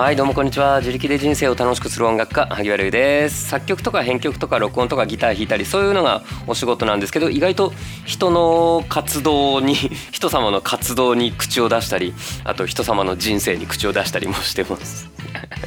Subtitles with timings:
[0.00, 0.78] はいどうもこんにちは。
[0.78, 3.48] 自力で人生を楽しくする音楽家萩原優です。
[3.48, 7.74] 作曲とか編曲とか録音とかギター弾いたりそういうのがお仕事なんですけど意外と
[8.06, 9.74] 人の活動に
[10.10, 15.10] 人様の活動に口を出したりあと人様の人生に口を出したりもしてます。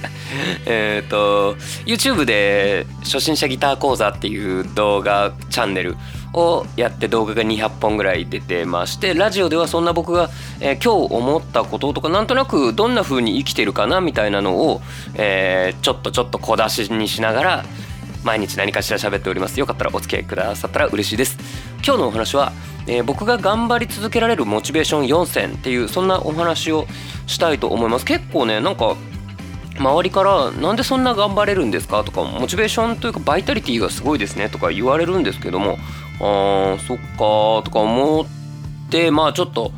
[0.66, 1.54] えっと
[1.86, 5.96] YouTube で初心者ギター講座っていう動画チャンネル
[6.34, 10.30] をやって動画が200本ぐらい出てましてラジオではそんな僕が、
[10.60, 14.82] えー、今日思ったこととかなんとなくどんな風に生きてるかなみたいなのを、
[15.16, 17.66] えー、ちょっとちょっと小出しにしながら
[18.24, 21.38] 毎日何かしら喋っておりますよかったらお付き合いくださったら嬉しいです
[21.86, 22.54] 今日のお話は、
[22.88, 26.88] えー、僕が頑張り続けられるモチベーション4選っていうそんなお話を
[27.28, 28.96] したいと思います結構ねなんか
[29.78, 35.80] 周りから「なんでそんな頑張れるんですか?」とか「モチベーションというかバイタリティがすごいですね」とか言われるんですけども
[36.20, 38.26] あーそっかとか思っ
[38.90, 39.72] てまあちょっと、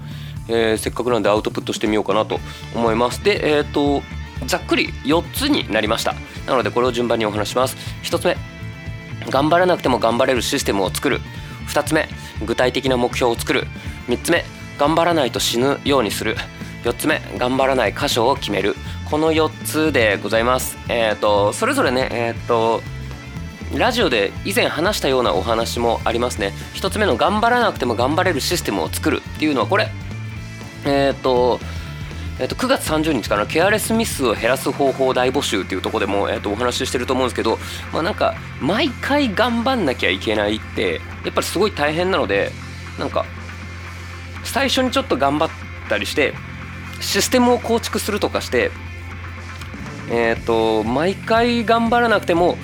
[0.47, 2.39] えー、せっかくなんでアウトプットしてみようかなと
[2.75, 3.23] 思います。
[3.23, 4.03] でえっ、ー、と
[4.45, 6.13] ざっくり4つになりました。
[6.47, 7.75] なのでこれを順番にお話します。
[8.03, 8.37] 1つ目
[9.29, 11.21] 頑張らなくても頑張れるシステムを作る。
[11.67, 12.07] 2つ目
[12.45, 13.65] 具体的な目標を作る。
[14.07, 14.43] 3つ目
[14.77, 16.35] 頑張らないと死ぬようにする。
[16.83, 18.75] 4つ目頑張らない箇所を決める。
[19.09, 20.77] この4つでございます。
[20.89, 22.81] えっ、ー、とそれぞれねえっ、ー、と
[23.73, 26.53] ラジオで以前話したようなお話もありますね。
[26.75, 29.89] 1つ目の頑張らなくても頑張れるシステムを作るっていうのはこれ。
[30.85, 31.59] えっ、ー、と
[32.37, 37.57] えー、と9月30日からケアレスミスを減らす方法大募集っていうとこでも、えー、とお話ししてると思うんですけど、
[37.93, 42.51] まあ、なんか毎回頑張んなきゃいけないってやっぱりすごい大変なので
[42.99, 43.25] なんか
[44.43, 45.49] 最初にちょっと頑張っ
[45.87, 46.33] たりして
[46.99, 48.71] システムを構築するとかして
[50.11, 52.57] えっ、と毎回頑張らなくても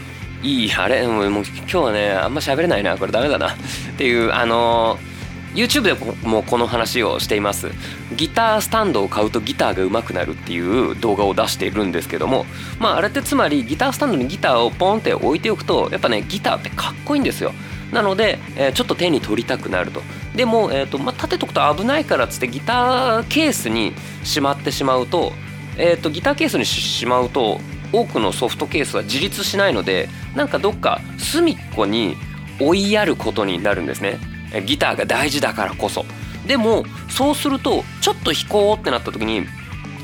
[0.43, 3.53] いいあれもう今日はねあんま喋れないなこれダメだな。
[3.53, 3.57] っ
[3.97, 5.11] ていうあのー
[5.53, 5.93] YouTube で
[6.25, 7.71] もこの話をしています。
[8.15, 12.45] ギタースタンドを買うとギターが上手くなるっていう動画を出しているんですけども
[12.79, 17.51] まああれってつまりギタースタンドにギターをポンって置いておくとやっぱねギターってかっこいいんですよ。
[17.91, 20.01] なので、えー、ちょっと手に取りたくなると。
[20.33, 25.33] でも、えーとまあ、立てとくと危ないからっつってギターケースにしまってしまうと,、
[25.75, 27.59] えーとギターケースにしまうと
[27.93, 32.15] 多くのソフトケースは自立しないのでなんかどっか隅っこに
[32.59, 34.19] 追いやることになるんですね。
[34.65, 36.05] ギターが大事だからこそ。
[36.45, 39.45] でもそうするとちょっと弾こうってなった時に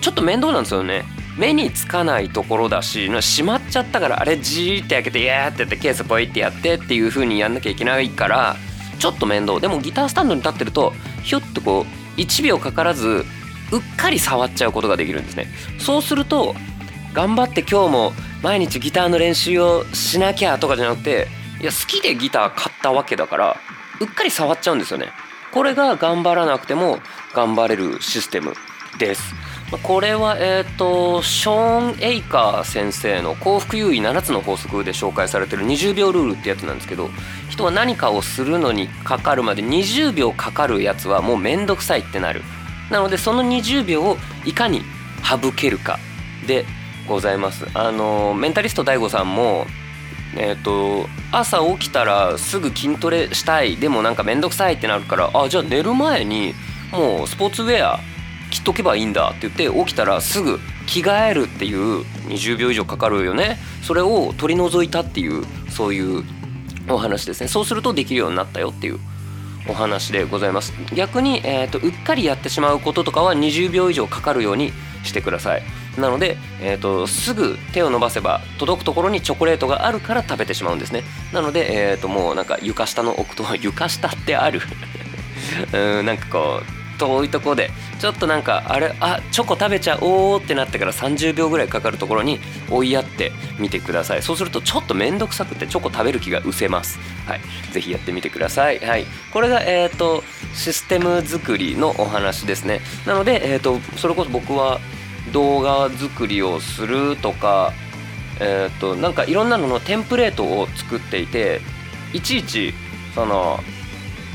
[0.01, 1.03] ちょっと面倒なんですよね。
[1.37, 8.55] 目につかないところだし閉まっちゃったからあれじーって開けてイヤーってやってケースポイってやってっていう風にやんなきゃいけないから
[8.97, 9.59] ちょっと面倒。
[9.59, 10.93] でもギタースタンドに立ってると
[11.23, 11.85] ひょっとこ
[12.17, 13.23] う1秒かからず
[13.71, 15.47] うっかり触っちゃうことができるんですね。
[15.77, 16.55] そうすると
[17.13, 18.13] 頑張って今日も
[18.44, 21.28] 毎日ギターの練習をしなきゃとかじゃなくて
[21.62, 23.57] いや好きでギター買ったわけだから
[24.00, 25.07] うっかり触っちゃうんですよね。
[25.51, 27.00] これが頑張らなくても
[27.34, 28.53] 頑張れるシステム
[29.00, 29.34] です。
[29.84, 37.09] これはえっ、ー、とショーン・エイカー先生の幸福優位7つの法則で紹介されてる20秒ルールってやつなんですけど
[37.50, 42.44] 人は何かをするのにかかるまで20秒かかるやつはもうめんどくさいってなる。
[42.90, 44.84] なのでその20秒をいかに
[45.23, 46.00] 省けるか
[46.46, 46.66] で
[47.07, 47.66] ございます。
[47.73, 49.66] あのメンタリスト DAIGO さんも
[50.35, 53.78] えーと、朝起きたらすぐ筋トレしたい。
[53.78, 56.53] でもなんか面倒くさいってなるからあじゃあ寝る前に
[56.91, 58.00] もうスポーツウェア
[58.51, 59.29] 着っとけばいいんだ。
[59.29, 63.57] って言って起きたらすぐ着替えるっていう20秒以上かかるよね。
[63.81, 66.23] それを取り除いたっていうそういう
[66.90, 67.47] お話ですね。
[67.47, 69.00] そうするとできるようになったよっていう。
[69.67, 70.73] お話でございます。
[70.94, 74.72] 逆に、えーとうっかりやってしまうこととかは20秒以上かかるように
[75.03, 75.63] してください。
[75.97, 81.03] なので、えーと、すぐ手を伸ばせば届くところにチョコレートがあるから食べてしまうんですね。
[81.33, 84.61] なので、えーと、もうなんか床下の置くと床下ってある。
[85.73, 94.22] うんなんかこう遠いとこでちょっとなんかあれあチョコ食べちゃおうってなってから30秒ぐらいかかるところに追いやってみてください。
[94.22, 97.00] そうするとちょっと面倒くさくてチョコ食べる気が失せます。
[97.25, 97.41] はい。
[97.72, 98.80] 是非やってみてください。
[98.80, 99.06] はい。
[99.31, 102.81] これがえっ、ー、とシステム作りのお話ですね。
[103.06, 104.79] なのでえっ、ー、とそれこそ僕は
[105.32, 107.73] 動画作りをするとか
[108.40, 111.61] えっ、ー、となんかいろんなののテンプレートを作っていて
[112.14, 112.73] いちいち
[113.14, 113.59] その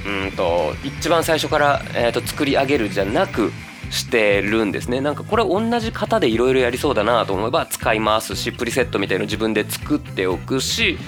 [0.07, 3.53] うんと一番最初から、えーと、作り上げるじゃなく
[3.91, 5.01] してるんですね。
[5.01, 10.99] なんかこれ同じ型でいろいろやりそうだなと思えば使いますしプリセットみたいの自分で作っておくし、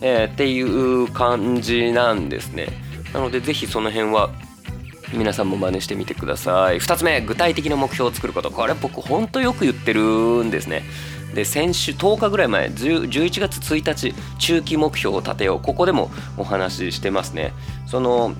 [0.00, 2.68] えー、っていう感じなんですね。
[3.12, 4.30] なので是非その辺は
[5.14, 6.78] 皆さんも真似してみてください。
[6.78, 8.50] 2つ目具体的な目標を作ること。
[8.50, 10.02] これ僕ほんとよく言ってる
[10.44, 10.82] んですね。
[11.34, 15.60] で先週10日ぐらい前11月1日中期目標を立てよう。
[15.60, 17.52] ここでもお話ししてますね。
[17.86, 18.34] その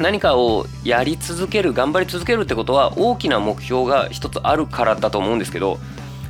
[0.00, 5.78] 何かをやり続ける頑張り続けるってことは大きな目標が一つあるからだと思うんですけど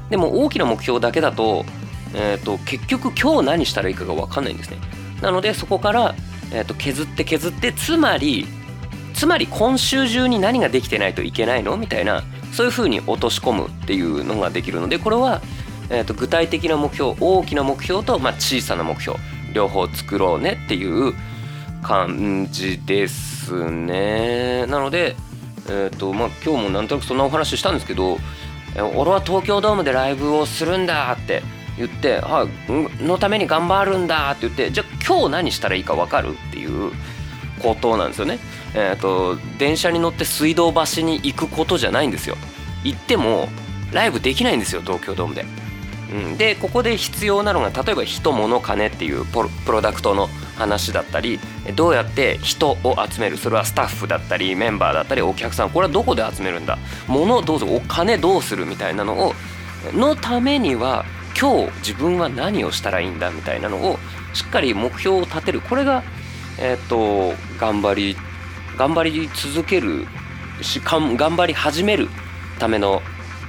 [0.08, 1.66] でも大きな目標だけだと,、
[2.14, 4.78] えーと、結局今日何したらいいかが分かんないんですね。
[5.20, 6.14] なのでそこから、
[6.52, 8.46] えーと削って削ってつまり
[9.14, 11.76] つまり今週中に何ができてないといけないの？
[11.76, 12.22] みたいな
[12.52, 15.42] そういうふうに落とし込むっていうのができるのでこれは、
[15.90, 19.18] えー、と具体的な目標大きな目標と、まあ、小さな目標
[19.52, 21.14] 両方作ろうねっていう
[21.82, 24.66] 感じですね。
[24.66, 25.16] なので、
[25.68, 28.18] えーとまあ、今日もなんとなくそんなお話したんですけど
[28.94, 31.42] 「俺は東京ドームでライブをするんだ」って
[31.78, 32.46] 言って「は
[33.00, 36.92] のために頑張るんだ」って言ってじゃあ今日何したらいいか分かるっていう
[37.62, 38.38] ことなんですよね。
[38.74, 42.36] えーと、電車に乗って水道橋に行くことじゃないんですよ。
[42.84, 43.48] 行っても
[43.92, 45.44] ライブできないんですよ東京ドームで。
[46.10, 51.38] うん、でここで必要なのが例えば人物金っていうプロダクトの話だったり
[51.76, 56.78] どうやって人を集めるそれはスタッフだったりメンバーだったりお客さんこれはどこで集めるんだ？
[57.06, 58.64] 物どうぞお金どうする？
[58.64, 59.34] みたいなのを
[59.92, 61.04] のためには
[61.38, 63.30] 今日自分は何をしたらいいんだ？
[63.30, 63.98] みたいなのを
[64.32, 65.60] しっかり目標を立てる。
[65.60, 66.02] これが
[66.58, 68.16] えっ、と頑張り
[68.76, 70.06] 頑張り続ける
[70.62, 72.08] し頑張り始める
[72.58, 73.02] ための、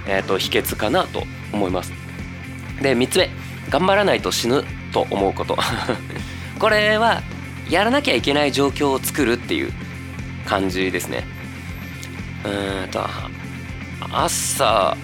[0.08, 1.99] えーと秘訣かなと思います。
[2.82, 3.30] で3つ目。
[3.70, 5.58] 頑張らないと死ぬと思うこと。
[6.60, 7.22] これは
[7.70, 9.72] やらなきゃいけない状況を作るっていう
[10.46, 11.26] 感じですね。
[12.44, 13.06] うんと
[14.12, 14.98] 朝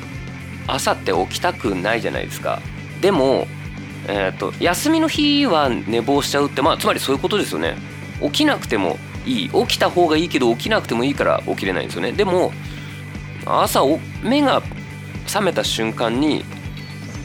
[0.67, 2.59] 朝って起きたくないじゃないですか。
[3.01, 3.47] でも、
[4.07, 7.75] えーと、休みの日は寝坊しちゃうってまあつまりそういうことですよね。
[8.21, 9.49] 起きなくてもいい。
[9.49, 12.13] 起きた方がいいけど起きなくてもいいから起きれないんですよね。
[12.13, 12.51] でも
[13.45, 13.81] 朝
[14.23, 14.63] 目が
[15.27, 16.43] 覚めた瞬間に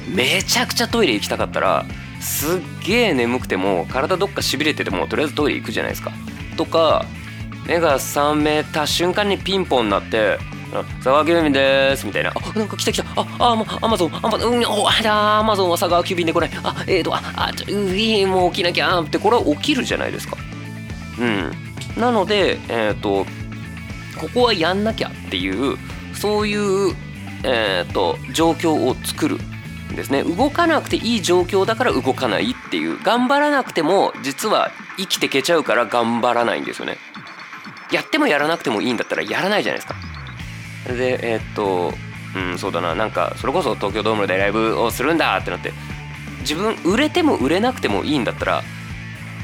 [0.08, 1.86] めちゃくちゃトイレ行きたかったら
[2.20, 6.12] すっげえ眠くても体どっかしびれててもとりあえずトイレ行くじゃないですか。
[6.56, 7.06] とか
[7.66, 10.38] 目が覚めた瞬間にピンポン鳴って
[10.98, 13.04] 「佐川急便です」みたいな「あなんか来た来た。
[13.16, 14.16] ああもうアマゾン。
[14.16, 20.36] アマゾンうんおあだアマゾンは佐川急便でこれあえーとああちょういもう起きなきゃ」ってこれは起きるじゃないですか。
[21.18, 21.52] うん。
[21.96, 23.26] なのでえっ、ー、と
[24.18, 25.78] ここはやんなきゃっていう
[26.14, 26.94] そういう
[27.44, 29.38] えっ、ー、と状況を作る。
[29.96, 30.22] ですね。
[30.22, 32.98] 動かなくていい状況だから動かないっていう。
[33.02, 36.98] 頑張らなくても実は生きてけちゃうから頑張らないんですよね。
[37.92, 39.94] やってもやらなくてもいいんだったらやらないじゃないですか。
[40.86, 41.92] でえー、っと
[42.34, 42.94] うんそうだな。
[42.94, 45.72] なんかそれこそ東京ドームでライブをするんだってなって
[46.40, 48.62] 自分売れても売れなくてもいいんだったら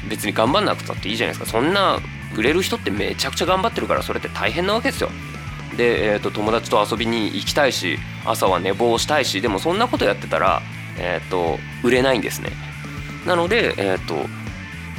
[0.09, 1.59] 別に頑張んなくたっていいじゃないですか。
[1.59, 1.99] そんな
[2.35, 5.09] 売れる人ってめちゃくちゃ頑張ってるからそれって大変なわけですよ。
[5.77, 10.61] で、えーと、友達と遊びに行きたいし朝は寝坊したいしでもそんなことやってたら、
[10.99, 12.49] えーと、売れないんですね。
[13.25, 14.15] なので、えーと、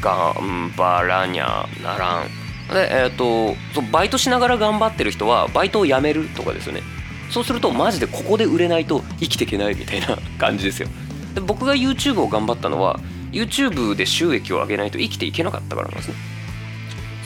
[0.00, 2.28] 頑張らにゃならん。
[2.68, 6.82] で、えー、とそバイトしながら頑張ってる人はバイトを辞めるとかですよね。
[7.30, 10.88] そうするとマジでここで売れないと生きていけないみたいな 感じですよ。
[11.34, 13.00] で僕が YouTube を頑張ったのは
[13.32, 16.14] YouTube で収益を上げないと生きていけなかったからなんですね。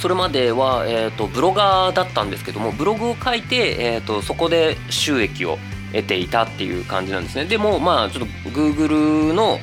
[0.02, 5.58] それまでは、えーと、ブロガーだったんですけどもブログを書いて、えーと、そこで収益を
[5.93, 7.44] 得ていたっていう感じなんですね。
[7.44, 9.60] でもまあちょっと Google の、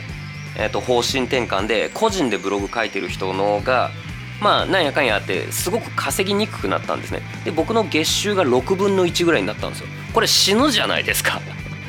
[0.57, 3.91] えーと、方針転換で個人でブログ書いてる人のが
[4.39, 7.19] まあなんやかんやあってすごく稼ぎにくくなったんですね。
[7.44, 9.88] で僕の月収が6分の1ぐらいになったんですよ。
[10.13, 11.42] これ死ぬじゃないですか。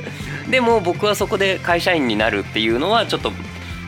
[0.51, 3.33] でも僕はそこで会社員になるっていうのはちょっと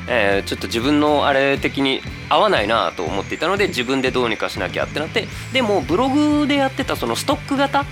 [0.08, 7.84] えー、ちょっと自分のあれ的に合わないなと思っていたので自分でどうにかしなきゃってなってでもブログでやってたそのストック型っ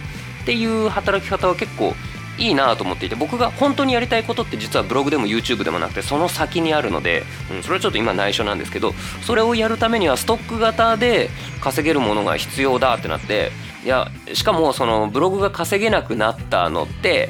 [0.44, 1.94] ていう働き方は結構
[2.38, 11.28] いいなと思っていて僕が本当にやりたいことって実はブログでも YouTube でもなくてその先にあるので、うん、それはちょっと今内緒なんですけどそれをやるためにはストック型で
[11.60, 13.52] 稼げるものが必要だってなって
[13.84, 17.28] いやしかもそのブログが稼げなくなったのって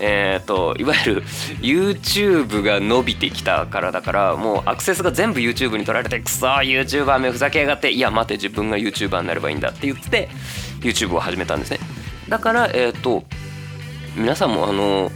[0.00, 1.22] えーと、いわゆる
[1.60, 10.28] YouTube が伸びてきたからだからもうアクセスが全部 YouTube に取られてくそ YouTuber めふざけやがっていや待て自分が YouTuber になればいいんだって言って
[10.80, 11.80] YouTube を始めたんですね。
[12.28, 13.24] だからえっ、ー、と
[14.16, 15.10] 皆さんもあの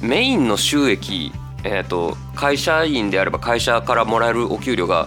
[0.00, 5.06] メインの収益えーと、会社員であれば会社からもらえるお給料が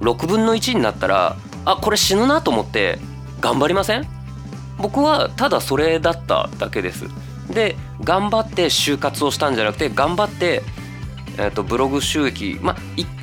[0.00, 2.98] 6分の1になったらあこれ死ぬなと思って
[3.40, 4.06] 頑張りません？
[4.78, 7.06] 僕はただそれだっただけです。
[7.48, 10.62] で頑張って就活をしたんじゃなくて頑張って、
[11.38, 12.58] えー、とブログ収益。
[12.60, 12.76] まあ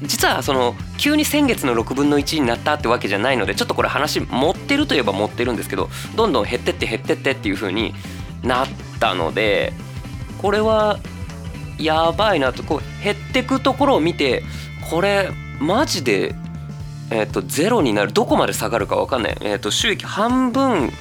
[0.03, 7.93] 実はその急に先月の6分の1になったってわけじゃないのでちょっとこれ話持ってるといえば持ってるんですけどどんどん減ってって減ってってっていう風に
[8.43, 8.67] なっ
[8.99, 9.73] たので
[10.41, 10.99] これは
[11.79, 12.63] やばいなと。
[12.63, 14.43] こう減ってくところを見て
[14.89, 16.35] これマジで
[17.11, 20.91] え、ー、とゼロになるどこまで下がるか分かんない、えー、と収益半分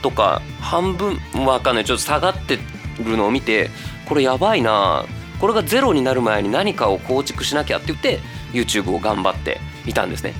[0.00, 1.84] とか半分わかんない。
[1.84, 2.58] ちょっと下がって
[2.98, 3.70] るのを見て
[4.06, 5.04] これやばいな
[5.40, 8.20] これがゼロになる前に何かを構築しなきゃって言って
[8.52, 10.34] YouTube を頑張っていたんですね。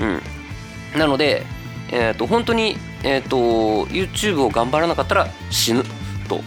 [0.00, 1.44] うん、なので、
[1.90, 5.82] えーと、本当に、えーと、YouTube を頑張らなかったら死ぬ
[6.28, 6.42] と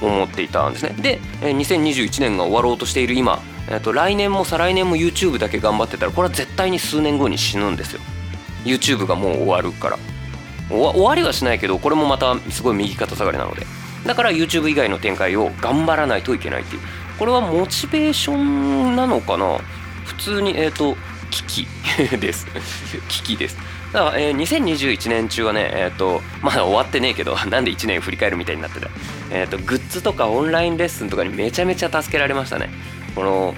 [0.00, 0.94] 思っていたんですね。
[1.00, 8.00] で2021年が終わろうとしている今、えーと来年も再来年も YouTube だけ頑張ってたらこれは絶対に数年後に死ぬんですよ。
[8.64, 9.98] YouTube がもう終わるから
[10.70, 13.66] 終わりはしないけどこれもまたすごい右肩下がりなので
[14.06, 16.82] だから YouTube 以外の展開を頑張らないといけないっていう。
[17.18, 19.58] これはモチベーションなのかな？
[20.06, 20.96] 普通にえっ、ー、と
[21.30, 21.66] 危機
[22.18, 22.46] です。
[23.08, 23.58] 危機です。
[23.92, 28.88] だから、えー、2021年中はねえっ、ー、とまだ終わってねえけど なんで1年振り返るみたいになってた。
[29.30, 32.70] えっ、ー、とグッズとかオンラインレッスンとかにめちゃめちゃ助けられましたね。
[33.14, 33.54] この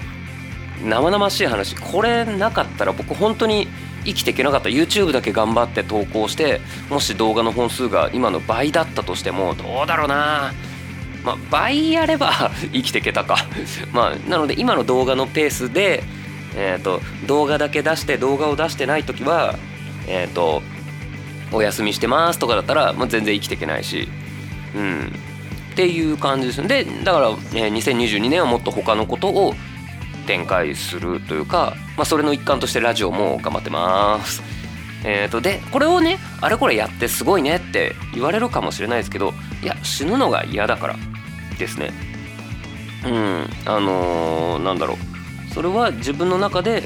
[0.83, 1.75] 生々しい話。
[1.75, 3.67] これなかったら僕本当に
[4.05, 4.69] 生きていけなかった。
[4.69, 10.53] YouTube だけ頑張って投稿してもし動画の本数が今の倍だったとしてもどうだろうな。
[11.23, 13.37] まあ倍やれば 生きていけたか。
[13.91, 16.03] まあなので今の動画のペースで
[16.55, 19.55] えーと、動画だけ出して動画を出してない時は
[20.07, 20.61] えっ、ー、と
[21.51, 24.07] お休みしてますとかだったら、まあ、全然生きていけないし。
[24.75, 25.13] うん。
[25.73, 26.67] っていう感じです。
[26.67, 29.55] でだから、えー、2022年はもっと他のことを
[30.25, 34.41] 展開するというか、まあ、それの一環としてラジオも頑張ってます。
[35.05, 40.95] えーと、でこれをねあれこれやってすごいねって言われるかもしれないですけどいや死ぬのが嫌だから
[41.59, 41.91] ですね。
[43.05, 46.83] うんあのー、なんだろうそれは自分の中で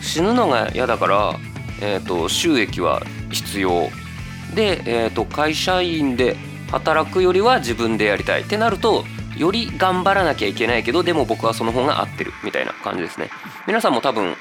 [0.00, 1.34] 死ぬのが嫌だから、
[1.82, 3.90] えーと、収益は必要
[4.54, 6.36] で、えーと会社員で
[6.70, 9.04] 働くよりは自分でやりたいってなると
[9.36, 13.30] より頑張らなきゃいけないけどでも僕はその方が合ってるみたいな感じですね。
[13.66, 14.34] 皆さんも多分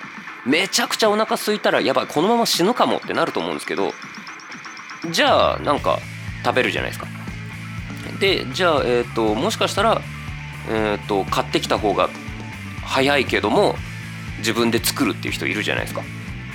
[0.46, 3.91] めちゃくちゃお腹空いたらやばいこのまま死ぬかもってなると思うんですけど
[5.12, 6.00] じゃあなんか
[6.43, 7.08] 食べるじゃないですか。
[8.19, 10.01] でじゃあえっ、ー、ともしかしたら
[10.69, 12.10] えっ、ー、と買ってきた方が
[12.84, 13.75] 早いけども
[14.39, 16.01] 自分で作るっていう人いるじゃないですか。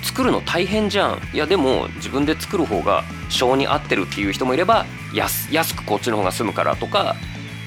[0.03, 1.21] 作るの大変じゃん。
[1.33, 7.17] いやでも自分で作る方が性に合ってるっていう人もいれば安安くこっちの方が済むからとか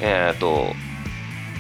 [0.02, 0.74] えっ、ー、と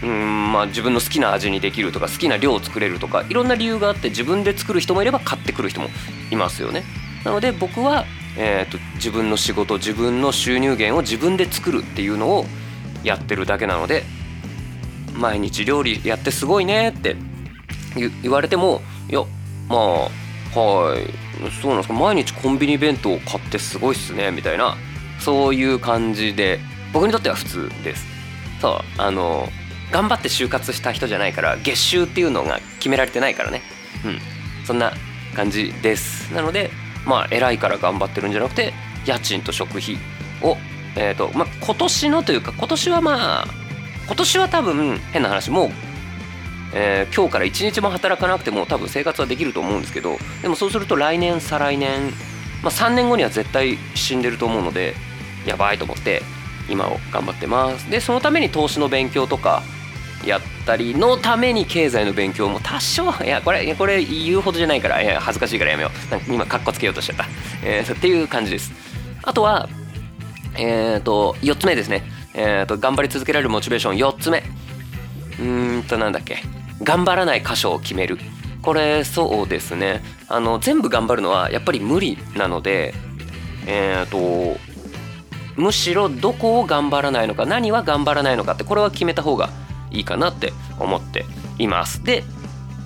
[0.03, 5.89] うんまあ、自分の好きな味にできるとか好きな量を作れるとかいろんな理由があって自分で作る人もいれば買ってくる人も
[6.29, 6.83] いますよね。
[7.23, 8.05] なので僕は、
[8.37, 12.45] えーと、自分の仕事自分の収入源を自分で作るっていうのを
[13.03, 14.03] やってるだけなので
[15.13, 17.15] 毎日料理やってすごいねって
[18.21, 19.23] 言われてもいや
[19.67, 19.79] まあ
[20.59, 24.75] はいそうなんですか毎日コンビニ弁当を買ってすごいっすねみたいな
[25.19, 26.59] そういう感じで
[26.93, 28.16] 僕にとっては普通です
[28.61, 29.47] そうあの
[29.91, 33.61] 頑張って就活した人じゃないから月収っていうのが決められてないからね。
[34.05, 34.19] うん。
[34.65, 34.93] そんな
[35.33, 36.33] 感じです。
[36.33, 36.71] なので
[37.05, 38.73] まあ偉いから頑張ってるんじゃなくて
[39.05, 39.97] 家賃と食費
[40.41, 40.57] を
[40.95, 43.47] えっ、ー、とまあ今年のというか今年はまあ
[44.07, 45.69] 今年は多分変な話もう、
[46.73, 52.11] えー、今日から1日も働かなくても多分生活はできると思うんですけどでもそうすると来年再来年、
[52.63, 54.95] まあ、3年後には絶対死んでると思うので
[55.45, 56.21] やばいと思って
[56.69, 57.89] 今を頑張ってます。
[57.89, 59.63] でそのために投資の勉強とか
[60.25, 66.11] やったりのために経済の勉強も多少いやこれこれ言うほどじゃないからいや恥ずかしいからやめよう。
[66.11, 67.25] なんか今かっこつけようとしちゃった、
[67.63, 68.71] えー、っていう感じです。
[69.23, 69.69] あとは
[70.57, 72.03] えっ、ー、と4つ目ですね。
[72.33, 74.43] えっ、ー、と頑張り続けられるモチベーション4つ目。
[75.39, 76.39] うーんとなんだっけ。
[76.81, 78.17] 頑張らない箇所を決める。
[78.61, 80.01] これそうですね。
[80.27, 82.93] あの全部頑張るのはやっぱり無理なので
[83.65, 84.59] えっ、ー、と
[85.57, 89.49] むしろどこを頑張らないのか何は頑張らないのかってこれは決めた方が
[89.91, 91.25] いいかなって思って
[91.57, 92.03] います。
[92.03, 92.23] で、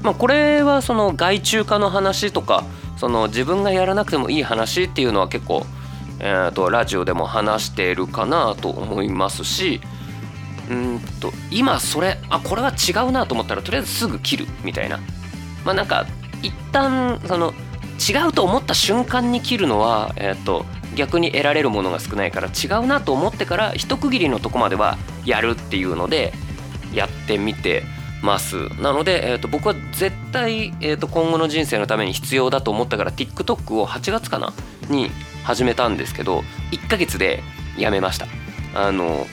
[0.01, 2.63] まあ、これはその外注化の話とか
[2.98, 5.66] その自分がやらなくてもいい話っていうのは結構、
[6.20, 9.82] えーと、ラジオでも話しているかなと思いますし
[10.70, 15.00] うんと今それあこれは違うなと思ったらとりあえずすぐ切るみたいな
[15.66, 16.06] まあなんか
[16.42, 17.54] 一旦その
[18.10, 20.65] 違うと思った瞬間に切るのは、えーと
[20.96, 26.34] 逆に得られるものが少ないから違うなと思ってから一区切りのとこまではやるっていうので
[26.93, 27.84] やってみて
[28.22, 28.70] ます。
[28.81, 34.53] なので、えー、と僕は絶対、えー、と今後の人生のために必要だと思ったから TikTok を8月かな
[34.89, 35.10] に
[35.43, 37.41] 始めたんですけど1ヶ月で
[37.77, 38.27] やめました。
[38.74, 39.25] あの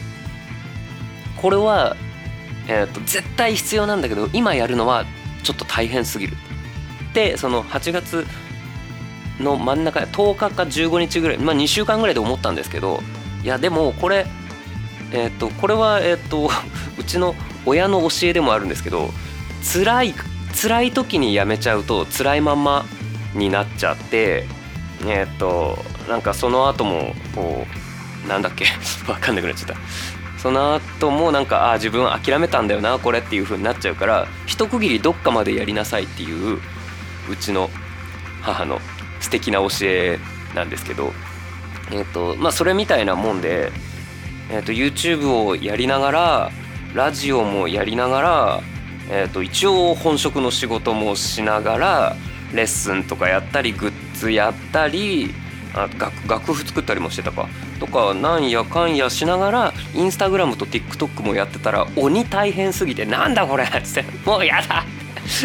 [1.42, 1.96] これは、
[2.66, 5.04] えー、と絶対必要なんだけど今やるのは
[5.42, 6.36] ちょっと大変すぎる。
[7.14, 8.26] でその8月
[9.40, 13.00] の真ん中10日か15日ぐらい、まあ、2週間ぐらいで思ったんですけど
[13.42, 14.26] いやでもこれ
[15.12, 16.50] えっ、とこれはえっ、と
[16.98, 19.10] うちの親の教えでもあるんですけど
[19.72, 20.14] 辛い
[20.60, 22.84] 辛い時にやめちゃうと辛いまんま
[23.34, 24.46] になっちゃって
[25.06, 27.66] えっ、となんかその後もこ
[28.24, 28.66] うなんだっけ
[29.06, 29.76] 分かんなくなっちゃった。
[30.38, 36.60] その後もなんかああ自分諦めたんだよなこれっていう風になっちゃうから一区切りどっかまでやりなさいっていう
[37.28, 37.70] うちの
[38.40, 38.80] 母の
[39.28, 40.18] 素敵な教え
[40.54, 41.12] なんですけど
[41.92, 43.70] えっ、とまあそれみたいなもんで、
[44.50, 46.50] えー、と YouTube をやりながら
[46.94, 48.60] ラジオもやりながら、
[49.10, 52.16] えー、と一応本職の仕事もしながら
[52.54, 55.34] レッスンとかやったりグッズやったり
[55.74, 57.48] あ楽楽譜作ったりもしてたか。
[57.78, 64.84] とかなんやかんやしながらインスタグラムと TikTok もやってたら鬼大変すぎてなんだこれっつってもうやだ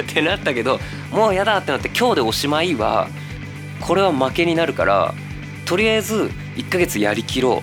[0.02, 0.80] ってなったけど
[1.12, 3.08] もうやだってなって今日でおしまいは
[3.86, 5.14] これは負けになるから
[5.66, 7.62] とりあえず1ヶ月やりきろ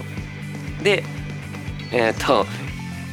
[0.80, 0.84] う。
[0.84, 1.02] で
[1.92, 2.46] えっ、と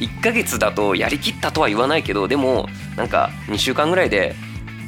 [0.00, 4.34] 1ヶ月だとやりきったとは言わないけどでもなんか2週間ぐらいで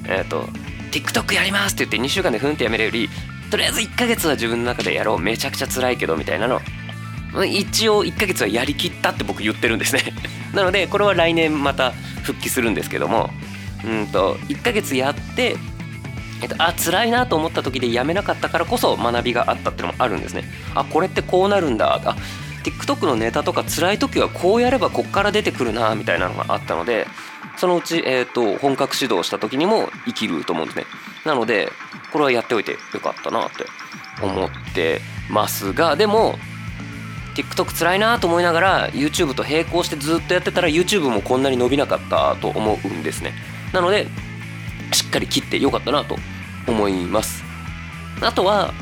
[0.07, 0.49] えっ、ー、と
[0.93, 3.09] TikTok やりますって言って2週間でふんってやめるより
[3.51, 5.19] とりあえず1ヶ月は自分の中でやろう。
[5.19, 6.61] めちゃくちゃ辛いけどみたいなの。
[7.47, 10.03] 一応1ヶ月はやりきったって僕言ってるんですね。
[10.55, 13.31] なのでこれは来年また復帰するんですけども
[13.85, 15.57] うんと1ヶ月やって
[16.43, 20.45] えっと、あ辛いなと思った時でやめなかったからこそ学びがあったっていうのもあるんですね。
[20.75, 22.01] あこれってこうなるんだ。
[22.05, 22.17] あ
[22.63, 27.07] TikTok のネタとか辛い時はこうやればこっから出てくるなみたいなのがあったので
[27.57, 30.85] そのうち、えーと、本格指導した時にも生きると思うんですね。
[31.25, 31.71] なので
[32.13, 33.65] これはやっておいてよかったなって
[34.23, 36.39] 思ってますがでも
[37.35, 43.33] TikTok 辛いなと思いながら YouTube と並行してずっとやってたら YouTube もこんなに伸びなかったと思うんですね。
[43.73, 44.09] なので
[44.93, 46.17] しっかり切ってよかったなと
[46.67, 47.43] 思います。
[48.21, 48.73] あとは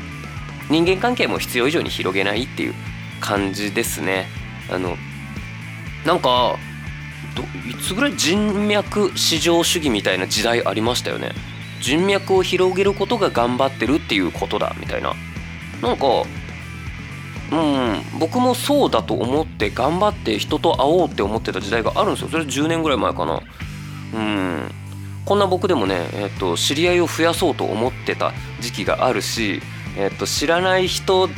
[0.69, 2.73] 人間関係も必要以上に広げないっていう
[3.19, 4.27] 感じですね。
[4.71, 4.97] あの
[6.05, 6.57] なんか
[7.69, 11.31] いつぐらい人脈至上主義みたいな時代ありましたよね。
[11.81, 15.13] 人脈を広げることが頑張ってるっていうことだみたいな。
[15.81, 16.05] なんか
[17.51, 22.29] うん僕もそうだと思って頑張って人と会おうって思ってた時代があるんですよ。
[22.29, 23.41] それ10年ぐらい前かな。
[24.13, 24.71] うん。
[25.29, 29.61] こんな僕でもね、えっと、知り合いを増やそうと思ってた時期があるし、
[29.95, 31.29] えっと、知らない人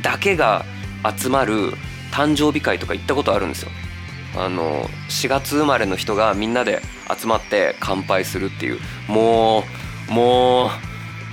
[0.00, 0.64] だけが
[1.18, 1.72] 集まる
[2.12, 3.72] 誕生日会とか行ったことあるんですよ。
[4.36, 6.80] あの4月生まれの人がみんなで
[7.20, 8.78] 集まって乾杯するっていう。
[9.08, 9.64] も
[10.08, 10.70] うも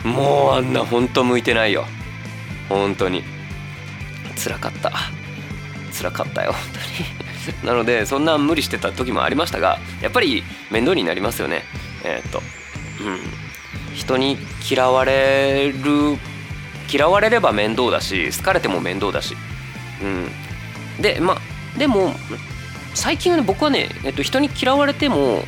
[0.03, 1.85] うもうあんなほんと向いてないよ。
[2.69, 3.23] 本当に。
[4.35, 4.91] 辛かった。
[5.95, 6.79] 辛かったよ本当
[7.19, 7.22] に。
[7.63, 11.63] なのでそんな無理してた時もありましたがやっぱり面倒になりますよね。
[12.03, 12.41] えー、っと
[13.01, 13.19] うん。
[13.95, 14.37] 人に
[14.69, 16.17] 嫌われる
[16.91, 19.35] 嫌われれば面倒だし好かれても面倒だし。
[20.01, 20.31] うん。
[20.99, 22.15] でまあでも
[22.93, 25.43] 最近はね僕はね、えっと、人に嫌われても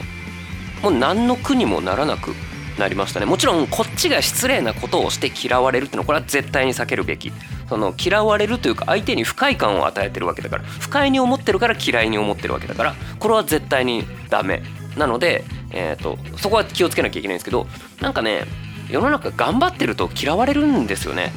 [0.82, 2.36] もう何の苦にもならなく
[2.78, 3.26] なりましたね。
[3.26, 7.32] もちろんこっちが失礼なことをして嫌われるっていうのはこれは絶対に避けるべき。
[7.70, 14.62] その嫌われるというか相手に不快感を与えてるわけだから不快に思ってるから嫌いに思ってるわけだからこれは絶対にダメ。
[14.98, 17.68] なので、えーと、そこは気をつけなきゃいけないんですけど
[18.00, 18.46] なんかね
[18.90, 21.34] 世の中頑張ってると嫌われるんですよね。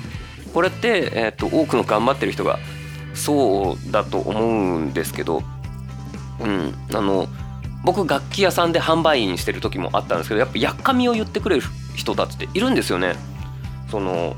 [0.55, 2.59] これって、えーと多くの頑張ってる人が
[3.15, 5.43] そうだと思うんですけど
[6.41, 7.27] うんあの
[7.89, 11.63] 僕楽器屋さんで販売員してる時もあったんですけどやっぱやっかみを言ってくれる
[11.97, 13.15] 人たちっているんですよね。
[13.91, 14.37] その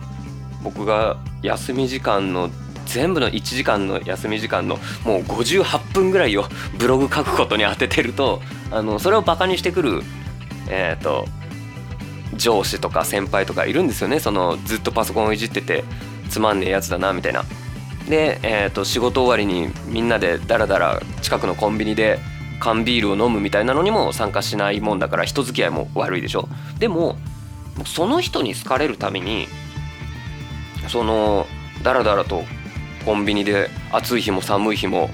[0.63, 2.49] 僕が休み時間の
[2.87, 6.45] 全部の1時間の休み時間のもう58分ぐらいを
[6.79, 10.05] ブログ書くことに当ててるとあのそれをバカにしてくる
[10.69, 11.27] えっ、ー、と
[12.37, 15.83] 上司とか先輩とかいるんですよねそのずっとパソコンをいじってて
[16.29, 17.45] つまんねえやつだなみたいな
[18.09, 22.21] で、えー、と仕事終わりにみんなでダラダラ近くのコンビニで
[22.61, 26.49] 缶ビールを飲むみたいなのにも参加しないもんだから人付き合いも悪いでしょ？
[26.79, 27.17] でも
[27.87, 29.49] その人に好かれるために
[30.89, 31.47] その
[31.83, 32.45] ダラダラと
[33.05, 35.11] コンビニで暑い日も寒い日も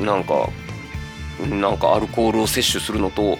[0.00, 0.48] なんか
[1.48, 3.38] なんかアルコールを摂取するのと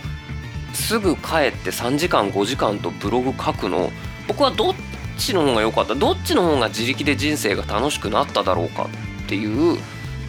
[0.72, 3.90] すぐ帰って3時間5時間とブログ書くの
[4.26, 4.74] 僕はどっ
[5.18, 5.94] ちの方が良かった？
[5.94, 8.88] どっちの方が自力で人生が楽しくなっただろうか
[9.24, 9.78] っていう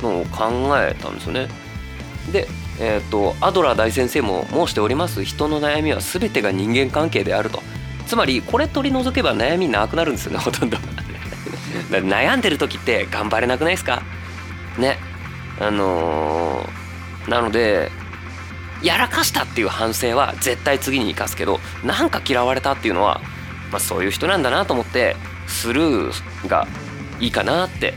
[0.01, 1.47] のを考えたんですよね。
[2.31, 2.47] で、
[2.79, 5.23] えーと、アドラー大先生も申しております。
[5.23, 7.61] 人の悩みは全てが人間関係であると。
[8.07, 10.77] つまりこれ取り除けば悩みなくなるんですよね ほとんど。
[11.91, 14.01] 悩んでる時って頑張れなくないですか？
[14.77, 14.97] ね。
[15.59, 17.91] あのー、なので
[18.81, 23.19] やらかしたっていう反省は絶対次に生かすけどなんか嫌われたっていうのは
[23.71, 25.15] まあ、そういう人なんだなと思って
[25.47, 26.67] スルーが
[27.19, 27.93] いいかなって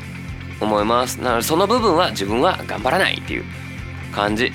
[0.60, 1.16] 思います。
[1.20, 3.44] なのでその部分は自分は頑張らないっていう。
[4.12, 4.52] 感じ。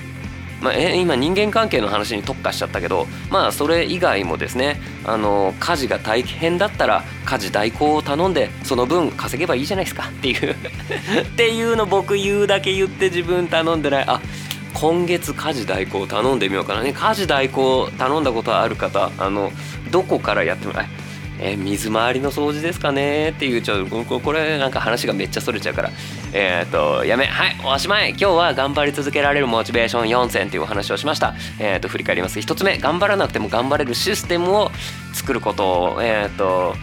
[0.60, 10.08] まあ、え今人間関係の話に特化しちゃったけどまあそれ以外もですねあの家事が大変だったら家事代行を頼んでその分稼げばいいじゃないですか。
[10.10, 10.56] っていう。
[11.22, 14.04] っていうの僕言うだけ言って自分頼んでない。
[14.06, 14.20] あ
[14.74, 16.82] 今月家事代行頼んでみようかな。
[16.82, 19.52] ね家事代行頼んだことある方あの
[19.90, 21.07] どこからやってもらえ
[21.40, 25.90] えー、水回りの掃除ですかねっていうちょっとこれなんか話がめっちゃそれちゃうから。
[26.32, 28.10] えっ、とやめはいおしまい。
[28.10, 31.34] 今日は頑張り続けられるモチベーション4選っていうお話をしました。
[31.58, 32.38] えっ、と振り返ります。
[32.38, 34.70] 1つ目頑張らなくても頑張れるシステムを
[35.14, 35.68] 作ること。
[35.68, 36.74] をえっ、と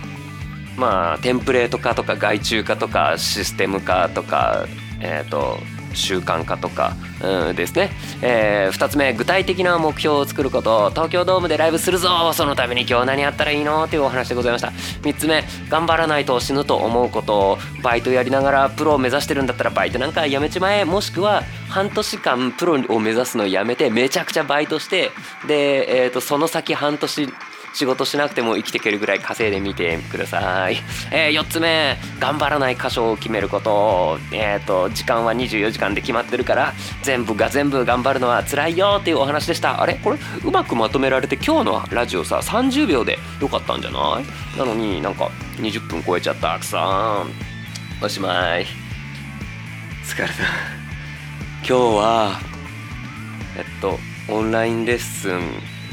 [0.78, 4.66] まあテンプレート化とか外注化とかシステム化とか
[5.00, 5.60] えっ、と
[5.96, 10.90] 習慣化とか、うん、ですね、えー、2つ目具体的な目標を作ること。
[10.92, 12.34] 東京ドームでライブするぞ。
[12.34, 13.84] そのために今日何やったらいいの？
[13.86, 14.70] っていうお話でございました。
[14.70, 17.58] 3つ目頑張らないと死ぬと思うこと。
[17.82, 20.86] バイトやりながらプロを目指してるんだったらバイトなんかやめちまえ。
[20.86, 25.12] もしくは半年間プロを目指すのをやめてめちゃくちゃバイトして
[25.48, 27.30] で、えーと、とその先半年
[27.76, 30.78] 仕事しなくても生きていけるぐらい稼いでみてください、
[31.12, 34.18] えー、4つ目頑張らない箇所を決めること。
[34.32, 39.82] えっ、ー、と時間は24時間で決まってるから全部が全部頑張るのは辛いよっていうお話でした。
[39.82, 39.96] あれ？
[39.96, 44.22] これうまくまとめられて今日のラジオさ30秒でよかったんじゃな
[44.56, 44.58] い？
[44.58, 48.04] なのになんか20分超えちゃったくさん。
[48.04, 48.66] おしまい。
[50.06, 50.34] 疲れた。
[51.68, 52.40] 今日は
[53.58, 55.42] えっとオンラインレッスン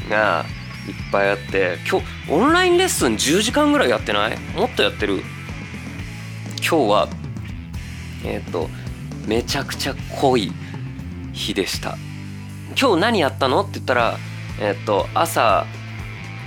[0.09, 0.45] が
[0.87, 4.37] いっぱいあって今日オンラインレッスン10時間ぐらいやってない？
[4.55, 5.21] もっとやってる？
[6.57, 7.09] 今日は
[8.25, 8.69] えっ、ー、と
[9.27, 10.51] めちゃくちゃ濃い
[11.31, 11.97] 日でした。
[12.79, 13.61] 今日何やったの？
[13.61, 14.17] って言ったら
[14.59, 15.65] えっ、ー、と朝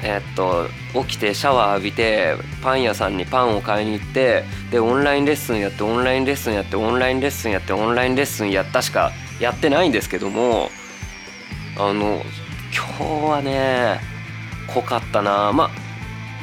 [0.03, 10.68] えっ、と起きてシャワー浴びてパン屋さんにパンを買いに行ってでオンラインレッスンやってオンラインレッスンやってオンラインレッスンやってオンラインレッスンやったしかやってないんですけども
[11.79, 12.20] あの
[12.75, 14.15] 今日はね
[14.66, 15.52] 濃かったな。
[15.52, 15.70] ま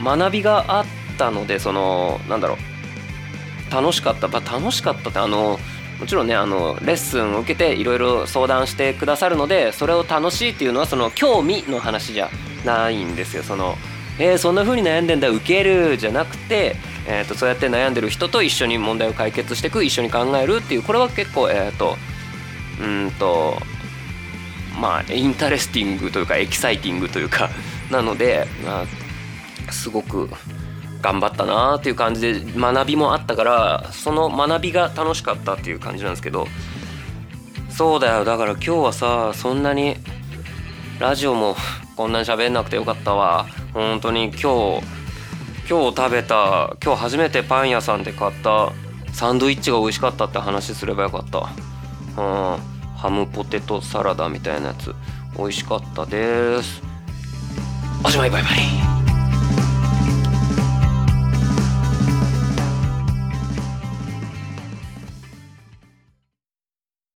[0.02, 0.86] あ学びがあっ
[1.18, 2.58] たのでそのなんだろう。
[3.74, 5.60] 楽しかった、まあ、楽しかったってあの
[6.00, 12.30] もちろんねあのレッスンを受けていろいろ相談してくださるのでそれを楽しいっていうのはその興味の話じゃ
[12.66, 13.44] ないんですよ。
[13.44, 13.76] その
[14.20, 16.76] えー、そんな風に悩んでんだ受けるじゃなくて、
[17.08, 21.98] えーと、そうやって悩んでる人と一緒に問題を解決していく一緒に考えるっていうこれは結構えっ、ー、と
[22.80, 23.58] うんと
[24.80, 27.50] まあ interesting というかエキサイティングというか
[27.92, 28.86] なので、ま、
[29.72, 30.30] すごく
[31.02, 36.48] 頑張ったなっていう感じで学びもあったからその学びが楽しかったっていう感じなんですけど
[37.70, 38.24] そうだよ。
[38.24, 39.96] だから今日はさそんなに
[41.00, 41.56] ラジオも
[41.96, 43.48] こんなに喋んなくてよかったわ。
[43.74, 44.84] 本当に今日
[45.68, 48.72] 今日食べた今日初めてパン屋さんで買った
[49.12, 51.40] サンドイッチが美味しかったって話すればよかった。
[51.40, 52.74] うん。
[52.96, 54.94] ハムポテトサラダみたいなやつ。
[55.38, 56.93] 美味しかったです。
[58.06, 59.03] おしまいバイバイ。